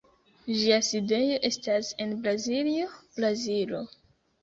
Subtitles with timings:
[0.61, 2.91] Ĝia sidejo estas en Braziljo,
[3.23, 3.89] Brazilo.